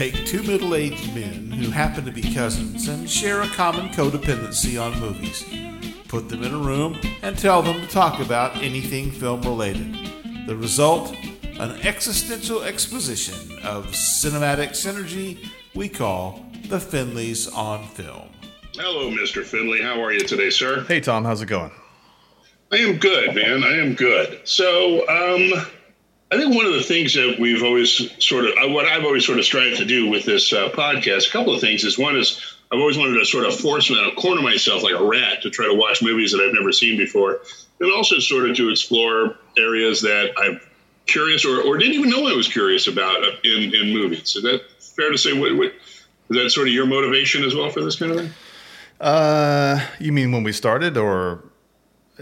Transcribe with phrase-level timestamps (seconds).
[0.00, 4.82] Take two middle aged men who happen to be cousins and share a common codependency
[4.82, 5.44] on movies,
[6.08, 9.94] put them in a room, and tell them to talk about anything film related.
[10.46, 11.14] The result?
[11.58, 18.30] An existential exposition of cinematic synergy we call The Finleys on Film.
[18.76, 19.44] Hello, Mr.
[19.44, 19.82] Finley.
[19.82, 20.82] How are you today, sir?
[20.84, 21.26] Hey, Tom.
[21.26, 21.72] How's it going?
[22.72, 23.62] I am good, man.
[23.62, 24.40] I am good.
[24.48, 25.66] So, um,
[26.32, 29.26] I think one of the things that we've always sort of, uh, what I've always
[29.26, 32.16] sort of strived to do with this uh, podcast, a couple of things is one
[32.16, 35.50] is I've always wanted to sort of force me, corner myself like a rat to
[35.50, 37.40] try to watch movies that I've never seen before,
[37.80, 40.60] and also sort of to explore areas that I'm
[41.06, 44.36] curious or, or didn't even know I was curious about in, in movies.
[44.36, 45.32] Is that fair to say?
[45.32, 45.72] What, what,
[46.30, 48.30] is that sort of your motivation as well for this kind of thing?
[49.00, 51.42] Uh, you mean when we started, or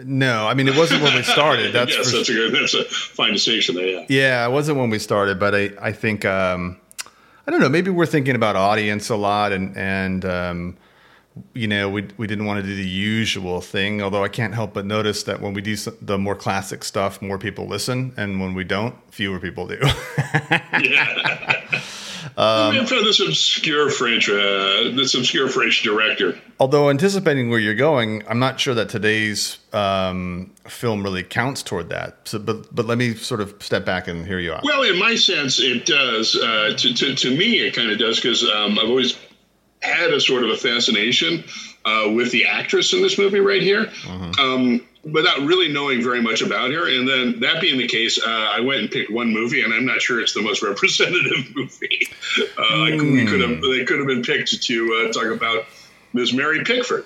[0.04, 1.72] no, I mean it wasn't when we started.
[1.72, 3.86] That's yes, that's a good, that's a fine distinction there.
[3.86, 4.06] Yeah.
[4.08, 6.78] Yeah, it wasn't when we started, but I I think um,
[7.46, 7.68] I don't know.
[7.68, 10.76] Maybe we're thinking about audience a lot, and and um,
[11.54, 14.02] you know we we didn't want to do the usual thing.
[14.02, 17.38] Although I can't help but notice that when we do the more classic stuff, more
[17.38, 19.78] people listen, and when we don't, fewer people do.
[20.82, 21.80] yeah.
[22.36, 26.38] Um, for this obscure French, uh, this obscure French director.
[26.60, 31.88] Although anticipating where you're going, I'm not sure that today's um, film really counts toward
[31.90, 32.16] that.
[32.24, 34.64] So, but but let me sort of step back and hear you out.
[34.64, 36.36] Well, in my sense, it does.
[36.36, 39.16] Uh, to, to, to me, it kind of does because um, I've always
[39.80, 41.44] had a sort of a fascination
[41.84, 43.84] uh, with the actress in this movie right here.
[43.84, 44.40] Mm-hmm.
[44.40, 44.80] Um,
[45.12, 46.88] without really knowing very much about her.
[46.88, 49.84] And then that being the case, uh, I went and picked one movie, and I'm
[49.84, 52.08] not sure it's the most representative movie.
[52.56, 53.12] Uh, mm.
[53.12, 55.66] we could have they could have been picked to uh, talk about
[56.12, 56.32] Ms.
[56.32, 57.04] Mary Pickford.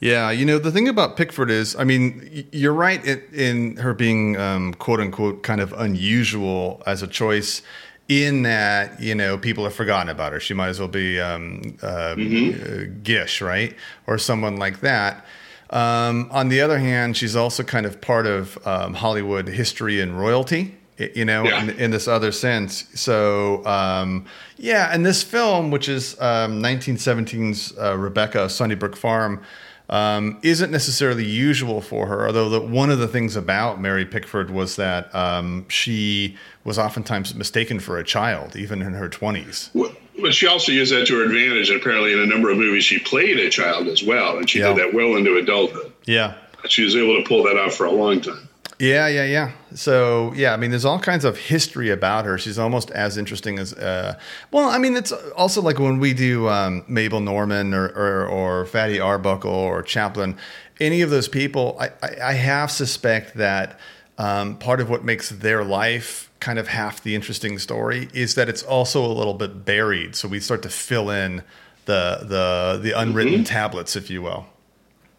[0.00, 3.94] Yeah, you know the thing about Pickford is, I mean, you're right in, in her
[3.94, 7.62] being um, quote unquote kind of unusual as a choice.
[8.08, 10.40] In that, you know, people have forgotten about her.
[10.40, 13.02] She might as well be um, uh, mm-hmm.
[13.02, 13.76] Gish, right,
[14.06, 15.26] or someone like that.
[15.70, 20.18] Um, on the other hand, she's also kind of part of um, Hollywood history and
[20.18, 21.62] royalty, you know, yeah.
[21.62, 22.88] in, in, this other sense.
[22.98, 24.24] So, um,
[24.56, 29.42] yeah, and this film, which is 1917's um, uh, Rebecca, Sunnybrook Farm,
[29.90, 32.26] um, isn't necessarily usual for her.
[32.26, 37.34] Although the, one of the things about Mary Pickford was that um, she was oftentimes
[37.34, 39.70] mistaken for a child, even in her 20s.
[39.74, 41.70] Well, but she also used that to her advantage.
[41.70, 44.60] And apparently, in a number of movies, she played a child as well, and she
[44.60, 44.68] yeah.
[44.68, 45.92] did that well into adulthood.
[46.04, 46.34] Yeah,
[46.68, 48.48] she was able to pull that off for a long time.
[48.78, 49.52] Yeah, yeah, yeah.
[49.74, 52.38] So yeah, I mean, there's all kinds of history about her.
[52.38, 54.18] She's almost as interesting as uh,
[54.52, 54.68] well.
[54.68, 59.00] I mean, it's also like when we do um, Mabel Normand or, or, or Fatty
[59.00, 60.36] Arbuckle or Chaplin.
[60.80, 63.80] Any of those people, I, I, I have suspect that
[64.16, 68.48] um, part of what makes their life kind of half the interesting story is that
[68.48, 70.14] it's also a little bit buried.
[70.14, 71.42] So we start to fill in
[71.86, 73.42] the the the unwritten mm-hmm.
[73.44, 74.46] tablets, if you will.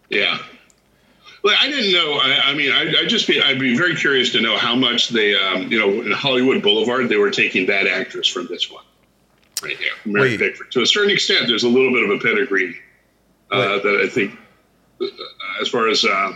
[0.09, 0.38] Yeah.
[1.41, 2.16] Well, I didn't know.
[2.16, 5.09] I, I mean, I, I just be I'd be very curious to know how much
[5.09, 8.84] they, um, you know, in Hollywood Boulevard they were taking that actress from this one,
[9.63, 10.40] right here, Mary Wait.
[10.40, 10.72] Pickford.
[10.72, 12.78] To a certain extent, there's a little bit of a pedigree
[13.52, 14.38] uh, that I think,
[15.02, 15.06] uh,
[15.62, 16.34] as far as uh,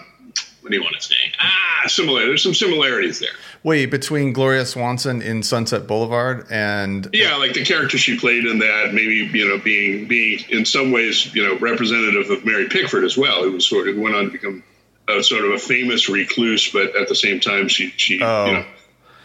[0.64, 1.16] what do you want to say?
[1.40, 2.26] Ah, similar.
[2.26, 3.34] There's some similarities there.
[3.64, 8.60] Wait, between Gloria Swanson in Sunset Boulevard and yeah, like the character she played in
[8.60, 13.04] that, maybe you know, being being in some ways you know representative of Mary Pickford
[13.04, 13.44] as well.
[13.44, 14.64] It was sort of went on to become
[15.10, 18.46] a, sort of a famous recluse, but at the same time, she she oh.
[18.46, 18.66] you know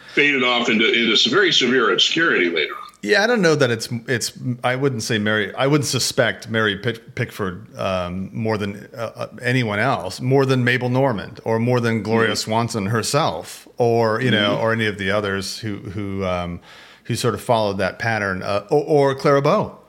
[0.09, 2.88] faded off into into some very severe obscurity later on.
[3.01, 4.33] Yeah, I don't know that it's it's.
[4.61, 5.55] I wouldn't say Mary.
[5.55, 10.89] I wouldn't suspect Mary Pickford um, more than uh, uh, anyone else, more than Mabel
[10.89, 12.35] Normand, or more than Gloria mm-hmm.
[12.35, 14.63] Swanson herself, or you know, mm-hmm.
[14.63, 16.59] or any of the others who who um,
[17.05, 19.79] who sort of followed that pattern, uh, or, or Clara Bow.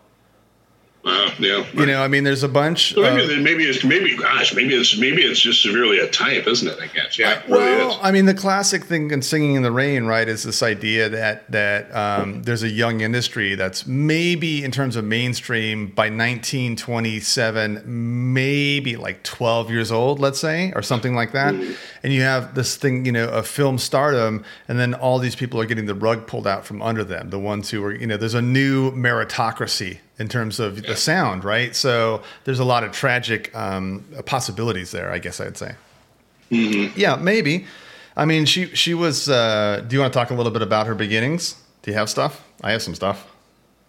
[1.02, 2.92] Uh, yeah, you know, I mean, there's a bunch.
[2.92, 6.46] So maybe, uh, maybe it's maybe, gosh, maybe it's maybe it's just severely a type,
[6.46, 6.78] isn't it?
[6.78, 7.18] I guess.
[7.18, 7.42] Yeah.
[7.48, 10.62] well, really I mean, the classic thing in "Singing in the Rain," right, is this
[10.62, 16.10] idea that that um, there's a young industry that's maybe in terms of mainstream by
[16.10, 17.82] 1927,
[18.34, 21.72] maybe like 12 years old, let's say, or something like that, mm-hmm.
[22.03, 25.58] and you have this thing, you know, of film stardom, and then all these people
[25.58, 27.30] are getting the rug pulled out from under them.
[27.30, 31.44] The ones who are, you know, there's a new meritocracy in terms of the sound,
[31.44, 31.74] right?
[31.74, 35.74] So there's a lot of tragic um, possibilities there, I guess I'd say.
[36.50, 36.98] Mm-hmm.
[36.98, 37.66] Yeah, maybe.
[38.16, 39.28] I mean, she she was.
[39.28, 41.56] Uh, do you want to talk a little bit about her beginnings?
[41.82, 42.44] Do you have stuff?
[42.62, 43.26] I have some stuff.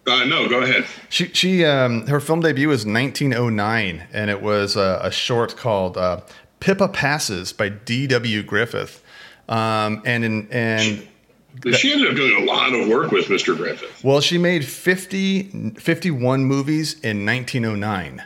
[0.06, 0.86] Uh, no, go ahead.
[1.10, 5.98] She she um, her film debut was 1909, and it was a, a short called
[5.98, 6.22] uh,
[6.60, 8.42] "Pippa Passes" by D.W.
[8.42, 9.02] Griffith.
[9.48, 11.06] Um, and in, and
[11.76, 13.56] she ended up doing a lot of work with Mr.
[13.56, 14.02] Griffith.
[14.04, 18.22] Well, she made 50, 51 movies in 1909.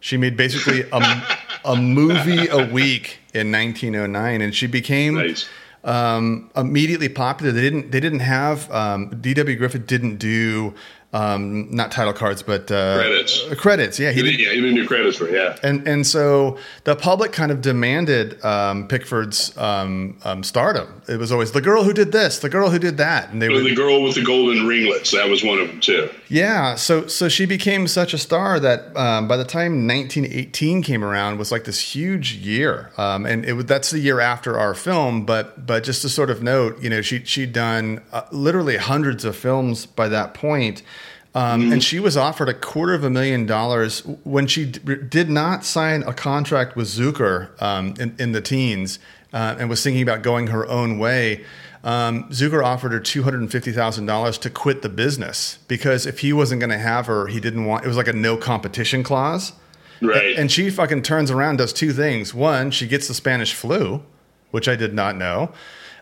[0.00, 1.22] She made basically a,
[1.64, 5.48] a movie a week in 1909, and she became Nice.
[5.84, 7.52] um, immediately popular.
[7.52, 7.90] They didn't.
[7.92, 8.70] They didn't have.
[8.70, 9.56] Um, D.W.
[9.56, 10.74] Griffith didn't do
[11.12, 13.54] um, not title cards, but uh, Credits.
[13.56, 13.98] Credits.
[13.98, 14.40] Yeah, he did.
[14.40, 15.34] yeah, he didn't do credits for it.
[15.34, 15.58] Yeah.
[15.62, 21.02] And and so the public kind of demanded um, Pickford's um, um, stardom.
[21.08, 23.48] It was always the girl who did this, the girl who did that, and they
[23.48, 26.08] were the girl with the golden ringlets, that was one of them too.
[26.32, 26.76] Yeah.
[26.76, 31.36] So so she became such a star that um, by the time 1918 came around,
[31.36, 32.90] was like this huge year.
[32.96, 35.26] Um, and it was that's the year after our film.
[35.26, 39.26] But but just to sort of note, you know, she she'd done uh, literally hundreds
[39.26, 40.82] of films by that point.
[41.34, 45.28] Um, And she was offered a quarter of a million dollars when she d- did
[45.28, 48.98] not sign a contract with Zukor um, in, in the teens
[49.32, 51.44] uh, and was thinking about going her own way.
[51.84, 56.06] Um, Zukor offered her two hundred and fifty thousand dollars to quit the business because
[56.06, 57.84] if he wasn't going to have her, he didn't want.
[57.84, 59.52] It was like a no competition clause.
[60.00, 60.36] Right.
[60.36, 62.34] And she fucking turns around, does two things.
[62.34, 64.02] One, she gets the Spanish flu,
[64.50, 65.52] which I did not know.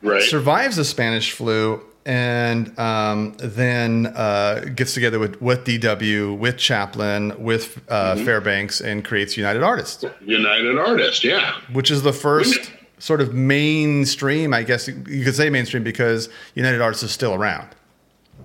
[0.02, 0.22] right.
[0.22, 7.42] Survives the Spanish flu, and um, then uh, gets together with with DW, with Chaplin,
[7.42, 8.24] with uh, Mm-hmm.
[8.24, 11.54] Fairbanks, and creates United Artists, United Artists, yeah.
[11.72, 14.54] which is the first sort of mainstream.
[14.54, 17.68] I guess you could say mainstream because United Artists is still around.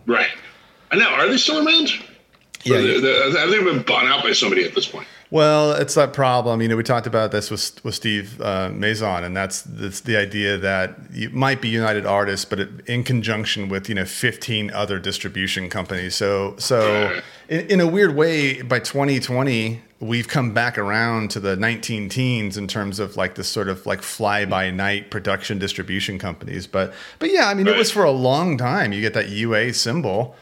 [0.08, 0.30] Right.
[0.92, 1.92] And now, are they still around?
[2.64, 5.08] Yeah, they- they- think they've been bought out by somebody at this point.
[5.32, 6.62] Well, it's that problem.
[6.62, 10.16] You know, we talked about this with with Steve uh, Maison, and that's that's the
[10.16, 14.72] idea that you might be United Artists, but it, in conjunction with you know 15
[14.72, 16.16] other distribution companies.
[16.16, 17.20] So so
[17.50, 22.58] in, in a weird way, by 2020, we've come back around to the 19 teens
[22.58, 26.68] in terms of like this sort of like fly by night production distribution companies.
[26.68, 28.94] But but yeah, I mean, it was for a long time.
[28.94, 30.36] You get that UA symbol.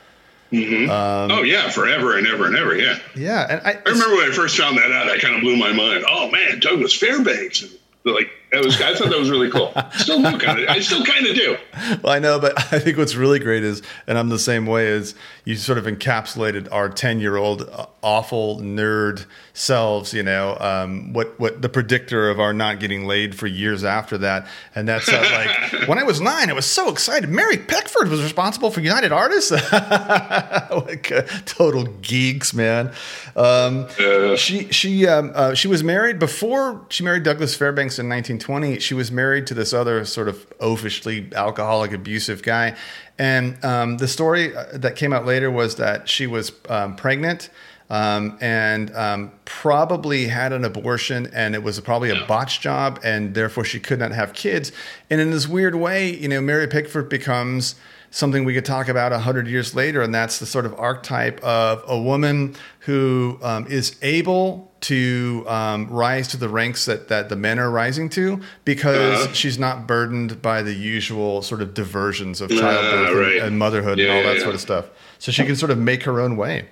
[0.54, 3.00] Um, oh, yeah, forever and ever and ever, yeah.
[3.16, 5.58] Yeah, and I, I remember when I first found that out, I kind of blew
[5.58, 6.06] my mind.
[6.08, 7.64] Oh, man, Douglas Fairbanks.
[7.64, 7.72] And,
[8.06, 9.74] like, that was, I thought that was really cool.
[9.98, 11.58] Still do kind of, I still kind of do.
[12.04, 14.88] Well, I know, but I think what's really great is, and I'm the same way,
[14.88, 17.68] is you sort of encapsulated our 10 year old
[18.04, 23.36] awful nerd selves, you know, um, what, what the predictor of our not getting laid
[23.36, 24.48] for years after that.
[24.76, 27.30] And that's uh, like, when I was nine, I was so excited.
[27.30, 29.52] Mary Pickford was responsible for United Artists.
[29.72, 32.92] like uh, total geeks, man.
[33.36, 38.08] Um, Uh, she she um, uh, she was married before she married Douglas Fairbanks in
[38.48, 38.80] 1920.
[38.80, 42.76] She was married to this other sort of oafishly alcoholic, abusive guy,
[43.18, 47.50] and um, the story uh, that came out later was that she was um, pregnant.
[47.90, 53.36] Um, and um, probably had an abortion, and it was probably a botch job, and
[53.36, 54.72] therefore she could not have kids.
[55.12, 57.76] And in this weird way, you know, Mary Pickford becomes
[58.14, 61.44] something we could talk about a hundred years later, and that's the sort of archetype
[61.44, 67.30] of a woman who um, is able to um, rise to the ranks that, that
[67.30, 69.34] the men are rising to because Uh-huh.
[69.34, 73.42] she's not burdened by the usual sort of diversions of Ah, childbirth and- right.
[73.42, 74.56] and, motherhood and all that yeah, sort yeah.
[74.56, 74.86] of stuff.
[75.20, 76.68] So she can sort of make her own way.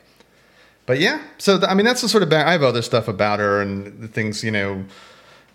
[0.86, 3.08] But yeah, so th- I mean that's the sort of ba- I have other stuff
[3.08, 4.84] about her and the things you know.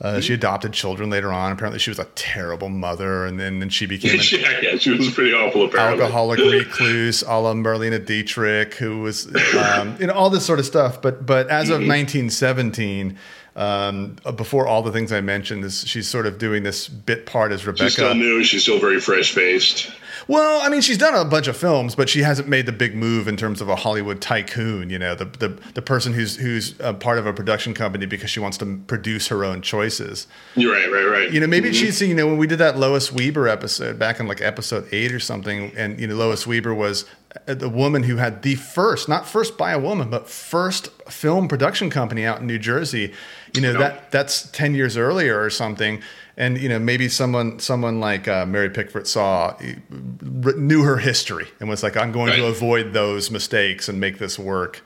[0.00, 1.52] Uh, she adopted children later on.
[1.52, 4.90] Apparently, she was a terrible mother, and then, then she became an yeah, yeah, she
[4.90, 6.02] was pretty awful, apparently.
[6.02, 10.66] alcoholic recluse, a la Marlene Dietrich, who was, um, you know, all this sort of
[10.66, 11.00] stuff.
[11.00, 13.16] But but as of 1917,
[13.56, 17.24] um, uh, before all the things I mentioned, this, she's sort of doing this bit
[17.24, 17.84] part as Rebecca.
[17.84, 18.44] She's still new.
[18.44, 19.90] She's still very fresh faced.
[20.28, 22.96] Well, I mean, she's done a bunch of films, but she hasn't made the big
[22.96, 24.90] move in terms of a Hollywood tycoon.
[24.90, 28.28] You know, the the, the person who's who's a part of a production company because
[28.30, 30.26] she wants to produce her own choices.
[30.56, 31.32] You're right, right, right.
[31.32, 34.26] You know, maybe she's you know when we did that Lois Weber episode back in
[34.26, 37.04] like episode eight or something, and you know Lois Weber was
[37.46, 41.46] uh, the woman who had the first, not first by a woman, but first film
[41.46, 43.12] production company out in New Jersey.
[43.54, 43.78] You know Yeah.
[43.78, 46.02] that that's ten years earlier or something,
[46.36, 49.56] and you know maybe someone someone like uh, Mary Pickford saw
[50.20, 54.38] knew her history and was like, I'm going to avoid those mistakes and make this
[54.38, 54.82] work.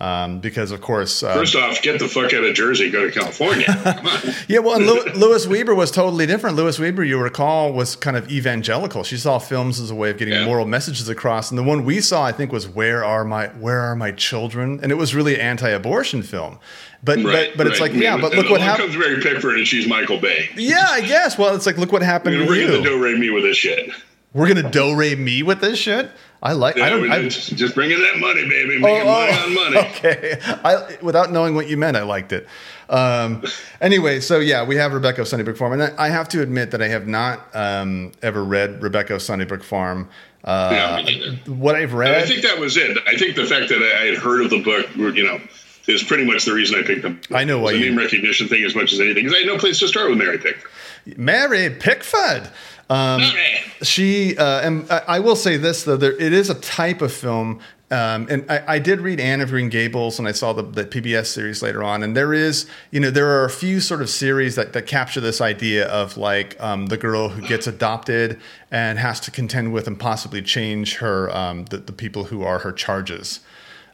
[0.00, 3.12] Um, because of course, uh, First off, get the fuck out of Jersey, go to
[3.12, 3.66] California.
[3.84, 4.20] Come on.
[4.48, 6.56] yeah, well, and Lew- Lois Weber was totally different.
[6.56, 9.04] Lois Weber, you recall, was kind of evangelical.
[9.04, 10.46] She saw films as a way of getting Yeah.
[10.46, 13.80] moral messages across, and the one we saw, I think, was "Where Are My Where
[13.80, 16.58] Are My Children?" and it was really anti-abortion film.
[17.04, 18.92] But Right, but but it's like, yeah, but look what happened.
[18.92, 20.48] comes Mary Pickford, and she's Michael Bay.
[20.56, 21.36] Yeah, I guess.
[21.36, 22.82] Well, it's like, look what happened We're to gonna you.
[22.84, 23.90] do Ray me with this shit.
[24.32, 26.10] We're gonna do re me with this shit.
[26.42, 26.76] I like.
[26.76, 27.10] Yeah, I don't.
[27.10, 28.78] I, just, just bring in that money, baby.
[28.78, 29.76] Making money on money.
[29.76, 30.38] Oh, Okay.
[30.42, 32.46] I, without knowing what you meant, I liked it.
[32.88, 33.44] Um,
[33.80, 36.70] anyway, so yeah, we have Rebecca of Sunnybrook Farm, and I, I have to admit
[36.70, 40.08] that I have not um, ever read Rebecca of Sunnybrook Farm.
[40.42, 42.96] Uh, Yeah, what I've And I think that was it.
[43.06, 45.38] I think the fact that I had heard of the book, you know,
[45.86, 47.20] is pretty much the reason I picked them.
[47.30, 49.46] I know why the you- name recognition thing as much as anything because I had
[49.46, 50.70] no place to start with Mary Pickford.
[51.16, 52.50] Mary Pickford.
[52.88, 53.56] Um, Mary.
[53.82, 57.12] she uh, and I, I will say this though, there it is a type of
[57.12, 57.60] film.
[57.92, 60.84] Um, and I, I did read Anne of Green Gables, and I saw the, the
[60.84, 62.04] PBS series later on.
[62.04, 65.20] And there is, you know, there are a few sort of series that, that capture
[65.20, 68.38] this idea of like um, the girl who gets adopted
[68.70, 72.60] and has to contend with and possibly change her um, the, the people who are
[72.60, 73.40] her charges,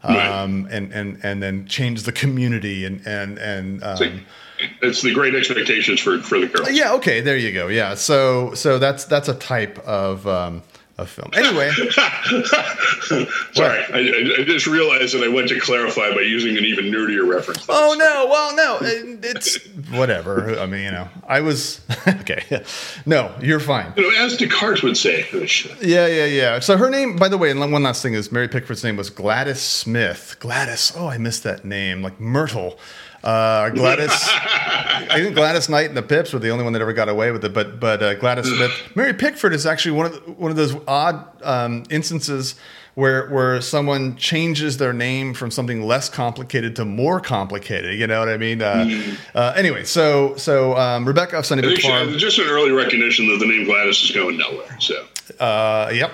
[0.04, 0.28] Right.
[0.42, 3.82] um, and and and then change the community and and and.
[4.82, 6.70] It's the great expectations for, for the girls.
[6.72, 6.92] yeah.
[6.94, 7.20] Okay.
[7.20, 7.68] There you go.
[7.68, 7.94] Yeah.
[7.94, 10.62] So so that's that's a type of um,
[10.98, 11.30] of film.
[11.34, 11.70] Anyway.
[13.52, 17.28] Sorry, I, I, just realized that I went to clarify by using an even nerdier
[17.28, 17.66] reference.
[17.68, 18.26] oh no.
[18.30, 18.78] Well, no.
[19.22, 19.58] It's
[19.90, 20.58] whatever.
[20.58, 22.62] I mean, you know, I was okay.
[23.04, 23.92] No, you're fine.
[23.96, 25.26] You know, as Descartes would say.
[25.80, 26.58] Yeah, yeah, yeah.
[26.60, 29.10] So her name, by the way, and one last thing is Mary Pickford's name was
[29.10, 30.36] Gladys Smith.
[30.40, 30.92] Gladys.
[30.96, 32.02] Oh, I missed that name.
[32.02, 32.78] Like Myrtle.
[33.24, 34.10] Uh, Gladys.
[34.12, 37.30] I think Gladys Knight and the Pips were the only one that ever got away
[37.32, 37.52] with it.
[37.52, 38.72] But but uh, Gladys Smith.
[38.94, 42.54] Mary Pickford is actually one of the, one of those odd um, instances
[42.94, 47.98] where where someone changes their name from something less complicated to more complicated.
[47.98, 48.62] You know what I mean?
[48.62, 52.16] Uh, uh, anyway, so so um, Rebecca of I Sunnybrook think she- Farm.
[52.18, 54.76] just an early recognition that the name Gladys is going nowhere.
[54.80, 55.04] So
[55.40, 56.12] Uh, yep.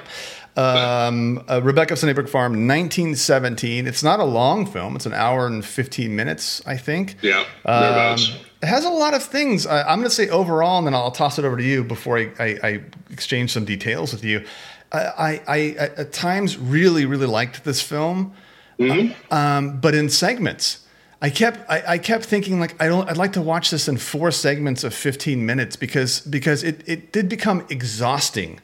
[0.57, 3.87] Um, uh, Rebecca of Sunnybrook Farm, 1917.
[3.87, 4.97] It's not a long film.
[4.97, 7.17] It's an hour and 15 minutes, I think.
[7.23, 8.19] yeah, Um,
[8.63, 9.67] it has a lot of things.
[9.67, 12.19] I, I'm going to say overall, and then I'll toss it over to you before
[12.19, 12.81] I, I, I
[13.11, 14.45] exchange some details with you.
[14.93, 15.59] I, I, I
[15.97, 18.35] at times really, really liked this film,
[19.31, 20.81] um, but in segments.
[21.23, 23.97] I kept I, I kept thinking like I don't I'd like to watch this in
[23.97, 28.59] four segments of 15 minutes because because it, it did become exhausting.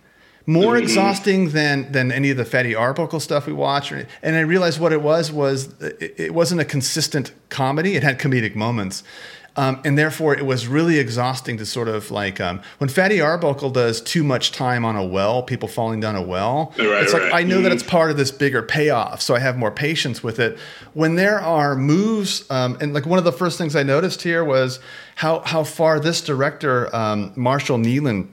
[0.48, 3.92] More exhausting than than any of the Fatty Arbuckle stuff we watched.
[4.22, 7.96] And I realized what it was was it, it wasn't a consistent comedy.
[7.96, 9.04] It had comedic moments.
[9.56, 13.70] Um, and therefore, it was really exhausting to sort of like um, when Fatty Arbuckle
[13.70, 16.72] does too much time on a well, people falling down a well.
[16.78, 17.34] Right, it's like right.
[17.34, 17.74] I know that Mhm.
[17.74, 20.56] it's part of this bigger payoff, so I have more patience with it.
[20.94, 24.44] When there are moves, um, and like one of the first things I noticed here
[24.44, 24.78] was
[25.16, 28.28] how how far this director um, Marshall Neilan,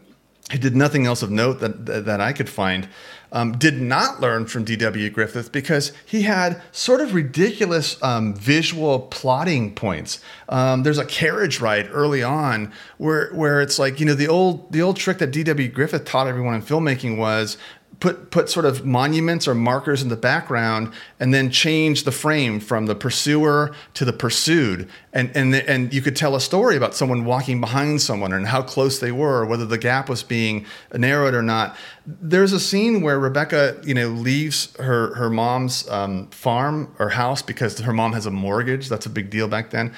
[0.52, 2.88] who did nothing else of note that that, that I could find.
[3.32, 5.10] Um, did not learn from D.W.
[5.10, 10.22] Griffith because he had sort of ridiculous um, visual plotting points.
[10.48, 14.72] Um, there's a carriage ride early on where where it's like you know the old
[14.72, 15.68] the old trick that D.W.
[15.68, 17.58] Griffith taught everyone in filmmaking was
[18.00, 22.60] put put sort of monuments or markers in the background and then change the frame
[22.60, 24.90] from the pursuer to the pursued.
[25.14, 28.62] And and and you could tell a story about someone walking behind someone and how
[28.62, 31.76] close they were or whether the gap was being narrowed or not.
[32.06, 37.42] There's a scene where Rebecca you know leaves her her mom's um, farm or house
[37.42, 38.90] because her mom has a mortgage.
[38.90, 39.94] That's a big deal back then.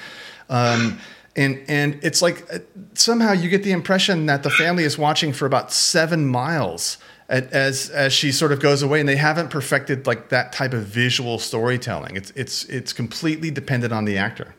[0.48, 0.98] Um,
[1.36, 2.58] and and it's like uh,
[2.94, 7.08] somehow you get the impression that the family is watching for about seven miles at,
[7.28, 10.84] as as she sort of goes away, and they haven't perfected like that type of
[10.84, 12.16] visual storytelling.
[12.16, 14.54] It's it's it's completely dependent on the actor.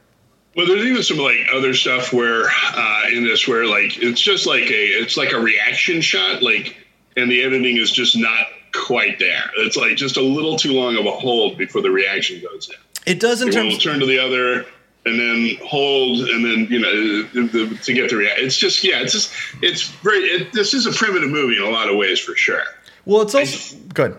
[0.56, 4.46] Well, there's even some like other stuff where uh, in this where like it's just
[4.46, 6.76] like a it's like a reaction shot, like,
[7.16, 9.50] and the editing is just not quite there.
[9.58, 12.76] It's like just a little too long of a hold before the reaction goes in.
[13.12, 13.74] It does in One terms.
[13.74, 14.66] will turn to the other
[15.10, 18.46] and then hold and then you know to get the reaction.
[18.46, 20.20] It's just yeah, it's just it's very.
[20.20, 22.62] It, this is a primitive movie in a lot of ways for sure.
[23.06, 24.18] Well, it's also good.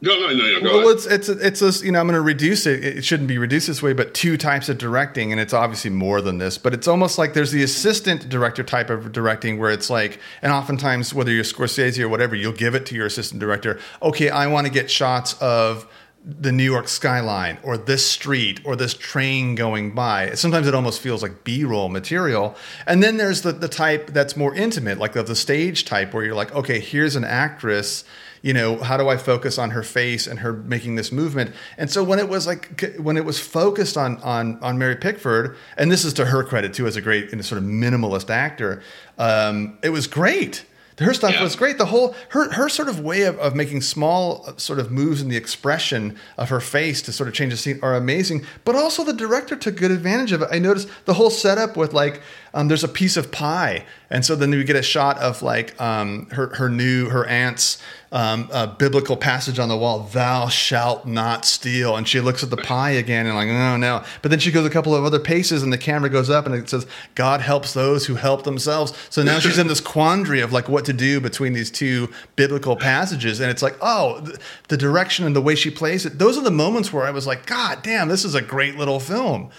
[0.00, 0.60] No, no, no, no.
[0.60, 0.96] Go Well, ahead.
[1.12, 2.84] it's it's it's a, you know I'm going to reduce it.
[2.84, 6.20] It shouldn't be reduced this way, but two types of directing, and it's obviously more
[6.20, 6.58] than this.
[6.58, 10.52] But it's almost like there's the assistant director type of directing, where it's like, and
[10.52, 13.80] oftentimes whether you're Scorsese or whatever, you'll give it to your assistant director.
[14.02, 15.86] Okay, I want to get shots of
[16.24, 20.32] the New York skyline or this street or this train going by.
[20.34, 22.56] Sometimes it almost feels like B-roll material.
[22.86, 26.24] And then there's the the type that's more intimate, like of the stage type, where
[26.24, 28.04] you're like, okay, here's an actress
[28.44, 31.90] you know how do i focus on her face and her making this movement and
[31.90, 35.90] so when it was like when it was focused on on on mary pickford and
[35.90, 38.82] this is to her credit too as a great and sort of minimalist actor
[39.16, 40.66] um, it was great
[40.98, 41.42] her stuff Yeah.
[41.42, 41.78] was great.
[41.78, 45.20] The whole her her sort of way of, of making small uh, sort of moves
[45.20, 48.44] in the expression of her face to sort of change the scene are amazing.
[48.64, 50.48] But also the director took good advantage of it.
[50.52, 52.20] I noticed the whole setup with like
[52.54, 53.84] um, there's a piece of pie,
[54.14, 57.82] and so then we get a shot of like um, her her new her aunt's
[58.12, 62.50] um, uh, biblical passage on the wall: "Thou shalt not steal." And she looks at
[62.50, 65.18] the pie again and like, "Oh no!" But then she goes a couple of other
[65.18, 68.92] paces, and the camera goes up, and it says, "God helps those who help themselves."
[69.10, 72.76] So now she's in this quandary of like what to do between these two biblical
[72.76, 76.20] passages, and it's like, oh, th- the direction and the way she plays it.
[76.20, 79.00] Those are the moments where I was like, God damn, this is a great little
[79.00, 79.50] film.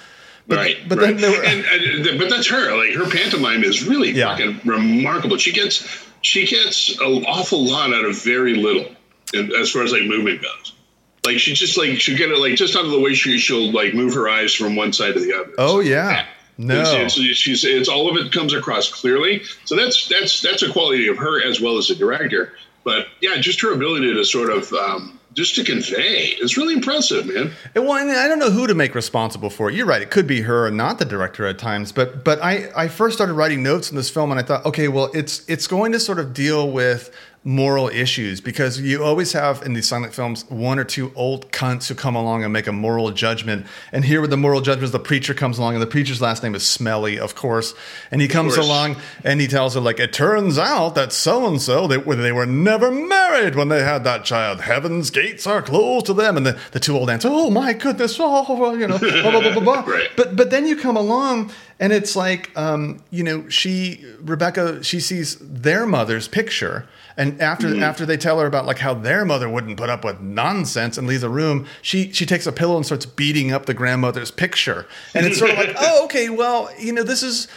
[0.47, 1.07] But, right, but right.
[1.07, 1.65] then there were, and,
[2.07, 2.77] and, but that's her.
[2.77, 4.31] Like her pantomime is really yeah.
[4.31, 5.37] fucking remarkable.
[5.37, 8.95] She gets she gets an awful lot out of very little,
[9.59, 10.73] as far as like movement goes.
[11.25, 13.71] Like she just like she'll get it like just out of the way she she'll
[13.71, 15.53] like move her eyes from one side to the other.
[15.57, 16.25] Oh yeah.
[16.57, 19.43] No, it's, it's, she's it's all of it comes across clearly.
[19.65, 22.53] So that's that's that's a quality of her as well as the director.
[22.83, 27.27] But yeah, just her ability to sort of um, just to convey is really impressive,
[27.27, 27.51] man.
[27.75, 29.75] And well, I, mean, I don't know who to make responsible for it.
[29.75, 31.91] You're right; it could be her and not the director at times.
[31.91, 34.87] But but I I first started writing notes in this film, and I thought, okay,
[34.87, 37.11] well, it's it's going to sort of deal with
[37.47, 41.87] moral issues because you always have in these silent films one or two old cunts
[41.87, 43.67] who come along and make a moral judgment.
[43.91, 46.55] And here with the moral judgment, the preacher comes along, and the preacher's last name
[46.55, 47.75] is Smelly, of course.
[48.09, 51.61] And he comes along and he tells her, like, it turns out that so and
[51.61, 54.61] so they they were never married when they had that child.
[54.61, 56.37] Heaven's gates are closed to them.
[56.37, 59.53] And the, the two old aunts, oh my goodness, oh, you know, blah, blah, blah,
[59.53, 59.81] blah, blah.
[59.93, 60.09] right.
[60.17, 64.99] But but then you come along and it's like, um, you know, she Rebecca, she
[64.99, 66.87] sees their mother's picture
[67.17, 67.83] and after mm-hmm.
[67.83, 71.07] after they tell her about like how their mother wouldn't put up with nonsense and
[71.07, 74.87] leaves the room, she she takes a pillow and starts beating up the grandmother's picture.
[75.13, 77.47] And it's sort of like, oh, okay, well, you know, this is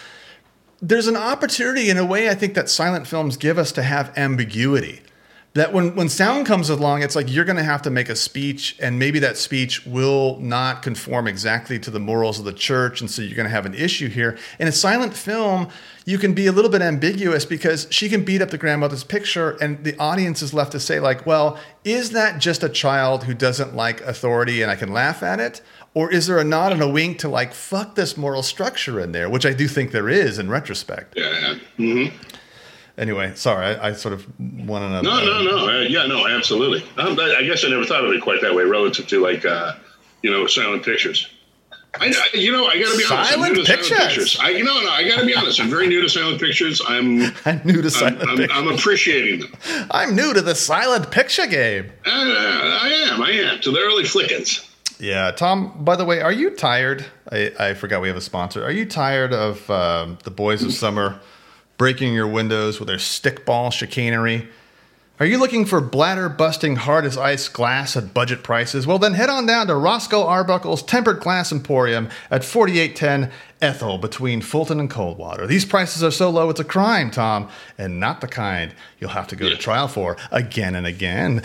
[0.81, 4.17] there's an opportunity in a way I think that silent films give us to have
[4.17, 5.03] ambiguity
[5.55, 8.17] that when, when sound comes along, it's like you're going to have to make a
[8.17, 13.01] speech, and maybe that speech will not conform exactly to the morals of the church.
[13.01, 14.39] And so you're going to have an issue here.
[14.59, 15.69] In a silent film,
[16.05, 19.53] you can be a little bit ambiguous because she can beat up the grandmother's picture,
[19.61, 23.35] and the audience is left to say, like, well, is that just a child who
[23.35, 25.63] doesn't like authority and I can laugh at it?
[25.95, 29.13] Or is there a nod and a wink to, like, fuck this moral structure in
[29.13, 31.15] there, which I do think there is in retrospect?
[31.17, 31.57] Yeah.
[31.79, 32.15] Mm-hmm
[32.99, 35.03] anyway, sorry, I, I, sort of want another.
[35.03, 35.69] No, no, no.
[35.69, 36.83] Uh, yeah, no, absolutely.
[36.99, 39.45] Um, I, I, guess I never thought of it quite that way relative to like,
[39.45, 39.75] uh,
[40.23, 41.29] you know, silent pictures.
[42.01, 43.31] I, you know, I got to be honest.
[43.31, 43.89] Silent pictures.
[43.89, 44.39] Silent pictures.
[44.41, 45.59] I, you know, no, I got to be honest.
[45.59, 46.83] I'm very new to silent pictures.
[46.87, 47.33] I'm.
[47.45, 48.57] I'm new to silent I'm, pictures.
[48.57, 49.89] I'm, I'm, appreciating them.
[49.91, 51.91] I'm new to the silent picture game.
[52.07, 53.23] Uh, I am.
[53.23, 54.65] I am to the early flickins.
[55.01, 55.85] Yeah, Tom.
[55.85, 57.07] By the way, are you tired?
[57.31, 58.65] I, I forgot we have a sponsor.
[58.65, 61.21] Are you tired of um, the Boys of Summer?
[61.79, 64.49] Breaking your windows with their stickball chicanery?
[65.21, 68.87] Are you looking for bladder busting hard as ice glass at budget prices?
[68.87, 74.41] Well, then head on down to Roscoe Arbuckle's Tempered Glass Emporium at 4810 Ethel between
[74.41, 75.45] Fulton and Coldwater.
[75.49, 79.27] These prices are so low it's a crime, Tom, and not the kind you'll have
[79.29, 81.43] to go to trial for again and again.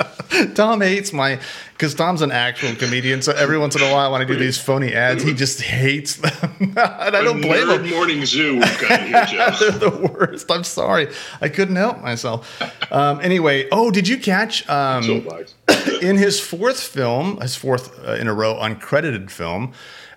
[0.54, 1.40] Tom hates my
[1.72, 3.22] because Tom's an actual comedian.
[3.22, 6.16] So every once in a while, when I do these phony ads, he just hates
[6.16, 7.90] them, and I don't blame him.
[7.90, 9.58] Morning Zoo, we've got here, Jeff.
[9.58, 10.50] They're the worst.
[10.50, 11.08] I'm sorry,
[11.40, 12.60] I couldn't help myself.
[12.92, 14.68] Um, anyway, oh, did you catch?
[14.68, 15.04] Um,
[16.02, 19.72] in his fourth film, his fourth uh, in a row uncredited film,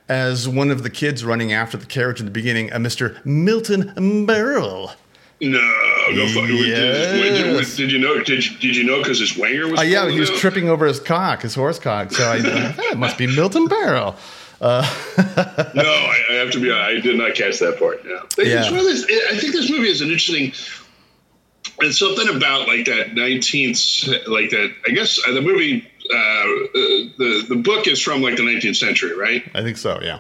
[0.08, 3.24] as one of the kids running after the carriage in the beginning, a Mr.
[3.26, 3.94] Milton
[4.26, 4.96] Berle.
[5.42, 6.58] No, no fucking.
[6.58, 7.78] Yes.
[7.78, 8.22] Did, did, you know?
[8.24, 9.00] Did you, did you know?
[9.00, 9.80] Because his wanger was.
[9.80, 10.38] Uh, yeah, he was out?
[10.38, 12.12] tripping over his cock, his horse cock.
[12.12, 12.38] So I,
[12.92, 14.16] it must be Milton Berle.
[14.62, 14.82] Uh,
[15.74, 16.72] no, I, I, have to be.
[16.72, 18.04] I did not catch that part.
[18.06, 18.64] Yeah, yeah.
[18.66, 20.54] I think this movie is an interesting.
[21.82, 24.74] And something about like that nineteenth, like that.
[24.86, 26.44] I guess uh, the movie, uh,
[27.18, 29.44] the the book is from like the nineteenth century, right?
[29.56, 30.00] I think so.
[30.02, 30.20] Yeah.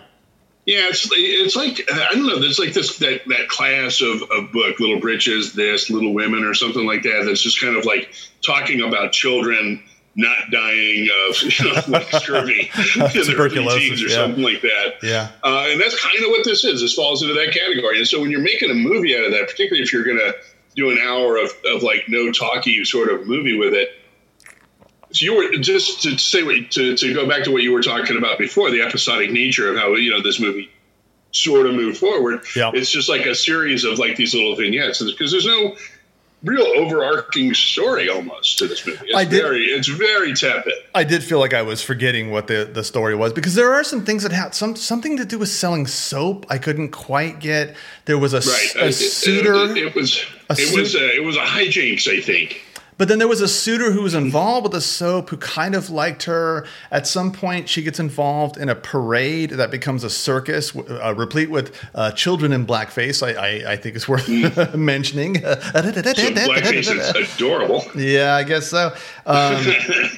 [0.70, 2.38] Yeah, it's it's like I don't know.
[2.38, 6.54] There's like this that that class of, of book, Little Britches, this Little Women, or
[6.54, 7.24] something like that.
[7.26, 8.14] That's just kind of like
[8.46, 9.84] talking about children
[10.16, 14.16] not dying of you know, like scurvy teens or yeah.
[14.16, 14.98] something like that.
[15.02, 16.82] Yeah, uh, and that's kind of what this is.
[16.82, 17.98] This falls into that category.
[17.98, 20.36] And so when you're making a movie out of that, particularly if you're going to
[20.76, 23.90] do an hour of, of like no talky sort of movie with it,
[25.12, 27.82] so you were just to say what, to to go back to what you were
[27.82, 30.70] talking about before the episodic nature of how you know this movie
[31.32, 32.42] sort of moved forward.
[32.56, 32.72] Yeah.
[32.74, 35.76] It's just like a series of like these little vignettes because there's no
[36.44, 39.00] real overarching story almost to this movie.
[39.04, 40.74] It's I did, very it's very tepid.
[40.96, 43.84] I did feel like I was forgetting what the, the story was because there are
[43.84, 46.46] some things that had some something to do with selling soap.
[46.50, 47.76] I couldn't quite get.
[48.06, 48.76] There was a, right.
[48.76, 49.54] a, a suitor.
[49.54, 52.64] It, it, was a it was a, it was a hijinks, I think.
[53.00, 55.90] But then there was a suitor who was involved with the soap who kind of
[55.90, 56.68] liked her.
[56.92, 61.50] At some point, she gets involved in a parade that becomes a circus, uh, replete
[61.50, 63.26] with uh, children in blackface.
[63.26, 64.76] I, I, I think it's worth mm.
[64.78, 65.36] mentioning.
[65.36, 67.86] blackface is adorable.
[67.96, 68.94] Yeah, I guess so.
[69.26, 69.66] Um,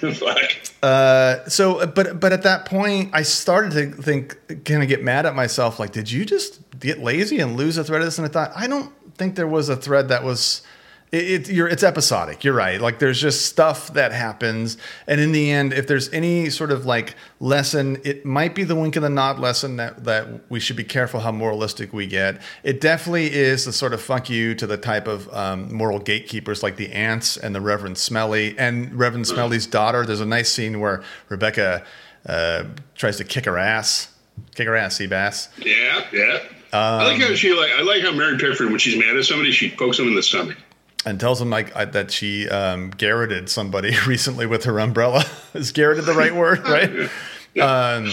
[0.82, 5.28] uh, so, but but at that point, I started to think, kind of get mad
[5.28, 5.80] at myself.
[5.80, 8.18] Like, did you just get lazy and lose a thread of this?
[8.18, 10.64] And I thought, I don't think there was a thread that was
[11.12, 12.44] it, it, it's episodic.
[12.44, 12.80] You're right.
[12.80, 16.86] Like there's just stuff that happens, and in the end, if there's any sort of
[16.86, 20.78] like lesson, it might be the wink and the nod lesson that that we should
[20.78, 22.42] be careful how moralistic we get.
[22.64, 26.64] It definitely is the sort of fuck you to the type of um, moral gatekeepers
[26.64, 30.06] like the ants and the Reverend Smelly and Reverend Smelly's daughter.
[30.06, 31.84] There's a nice scene where Rebecca
[32.26, 32.64] uh,
[32.96, 34.14] tries to kick her ass,
[34.56, 35.50] kick her ass, Seabass.
[35.58, 36.40] Yeah, yeah.
[36.74, 37.72] Um, I like how she like.
[37.72, 40.24] I like how Mary Pickford, when she's mad at somebody, she pokes them in the
[40.24, 40.56] stomach
[41.06, 45.24] and tells him like I, that she um, garroted somebody recently with her umbrella.
[45.54, 47.10] Is garroted the right word, right?
[47.54, 47.66] yeah.
[47.66, 48.12] Um,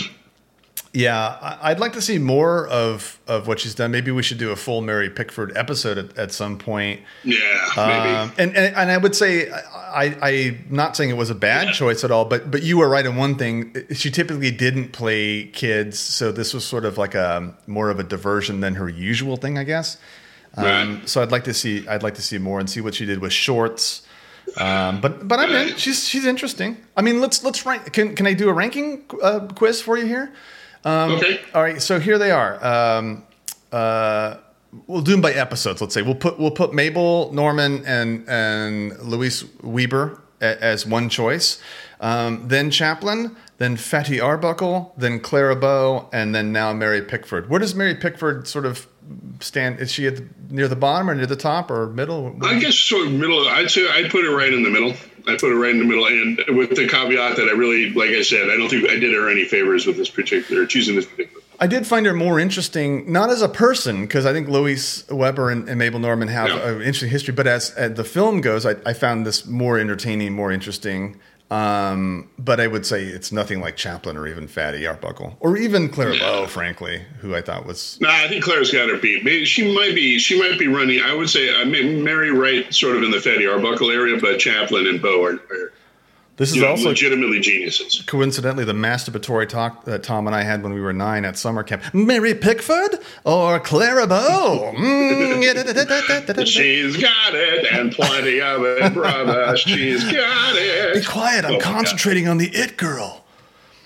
[0.94, 3.90] yeah, I'd like to see more of of what she's done.
[3.90, 7.02] Maybe we should do a full Mary Pickford episode at, at some point.
[7.24, 7.38] Yeah,
[7.76, 8.16] maybe.
[8.16, 11.66] Um, and, and, and I would say I I'm not saying it was a bad
[11.68, 11.72] yeah.
[11.72, 13.74] choice at all, but but you were right in one thing.
[13.92, 18.04] She typically didn't play kids, so this was sort of like a more of a
[18.04, 19.98] diversion than her usual thing, I guess.
[20.56, 23.06] Um, so I'd like to see I'd like to see more and see what she
[23.06, 24.02] did with shorts.
[24.56, 25.76] Um, but but I'm in.
[25.76, 26.78] She's she's interesting.
[26.96, 27.92] I mean, let's let's rank.
[27.92, 30.32] Can can I do a ranking uh, quiz for you here?
[30.84, 31.40] Um, okay.
[31.54, 31.80] All right.
[31.82, 32.64] So here they are.
[32.64, 33.24] Um,
[33.72, 34.38] uh,
[34.86, 35.80] we'll do them by episodes.
[35.80, 41.08] Let's say we'll put we'll put Mabel Normand and and Louise Weber a, as one
[41.08, 41.60] choice.
[42.00, 47.50] Um, then Chaplin, then Fatty Arbuckle, then Clara Bow, and then now Mary Pickford.
[47.50, 48.86] Where does Mary Pickford sort of
[49.40, 49.80] stand?
[49.80, 52.36] Is she at the, near the bottom or near the top or middle?
[52.42, 53.46] I guess sort of middle.
[53.48, 54.94] I'd say I'd put it right in the middle.
[55.26, 58.10] I put it right in the middle, and with the caveat that I really, like
[58.10, 61.04] I said, I don't think I did her any favors with this particular choosing this
[61.04, 61.37] particular.
[61.60, 65.50] I did find her more interesting, not as a person, because I think Louise Weber
[65.50, 68.76] and, and Mabel Normand have an interesting history, but as, as the film goes, I,
[68.86, 71.18] I, found this more entertaining, more interesting.
[71.50, 75.88] Um, but I would say it's nothing like Chaplin or even Fatty Arbuckle or even
[75.88, 76.20] Clara yeah.
[76.20, 77.98] Bow, frankly, who I thought was.
[78.02, 79.24] No, nah, I think Clara's got her beat.
[79.24, 80.18] Maybe she might be.
[80.18, 81.00] She might be running.
[81.00, 84.38] I would say I mean, Mary Wright, sort of in the Fatty Arbuckle area, but
[84.38, 85.72] Chaplin and Bow are, are
[86.38, 88.02] this is also legitimately geniuses.
[88.06, 91.62] Coincidentally, the masturbatory talk that Tom and I had when we were nine at summer
[91.62, 91.82] camp.
[91.92, 94.72] Mary Pickford or Clara Bow?
[94.74, 99.56] Mm, She's got it, and plenty of it, brother.
[99.56, 100.94] She's got it.
[100.94, 101.44] Be quiet.
[101.44, 103.24] I'm oh concentrating on the it girl.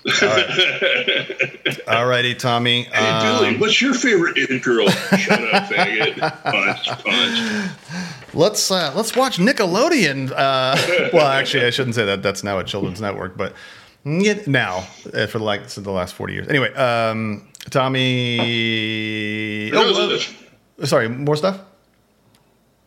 [0.05, 2.07] All right.
[2.07, 2.83] righty, Tommy.
[2.83, 4.87] Hey, um, Billy, what's your favorite it girl?
[4.89, 6.19] Shut up, faggot.
[6.43, 7.71] Punch, punch.
[8.33, 10.31] Let's uh, let's watch Nickelodeon.
[10.31, 12.21] Uh, well, actually, I shouldn't say that.
[12.21, 13.53] That's now a children's network, but
[14.47, 16.49] now uh, for like the last forty years.
[16.49, 19.71] Anyway, um, Tommy.
[19.73, 20.19] Oh,
[20.81, 21.61] uh, sorry, more stuff.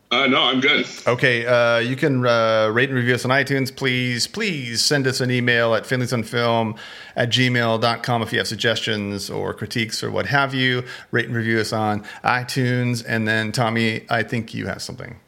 [0.09, 0.87] Uh, no, I'm good.
[1.07, 3.75] Okay, uh, you can uh, rate and review us on iTunes.
[3.75, 6.79] Please, please send us an email at finleysonfilm
[7.17, 10.85] at gmail.com if you have suggestions or critiques or what have you.
[11.11, 13.05] Rate and review us on iTunes.
[13.07, 15.19] And then, Tommy, I think you have something.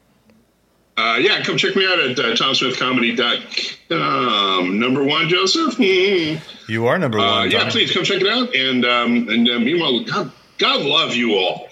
[0.97, 4.79] Uh, yeah, come check me out at uh, tomsmithcomedy.com.
[4.79, 5.77] Number one, Joseph.
[5.77, 6.41] Mm.
[6.69, 7.51] You are number uh, one.
[7.51, 8.55] yeah, please come check it out.
[8.55, 11.69] And um, and uh, meanwhile, God, God love you all.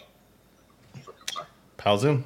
[1.76, 2.24] Pal Zoom.